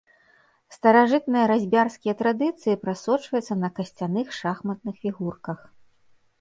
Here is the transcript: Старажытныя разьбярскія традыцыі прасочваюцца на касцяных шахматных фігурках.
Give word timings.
Старажытныя 0.75 1.43
разьбярскія 1.51 2.13
традыцыі 2.23 2.79
прасочваюцца 2.87 3.59
на 3.67 3.73
касцяных 3.79 4.27
шахматных 4.41 4.95
фігурках. 5.07 5.59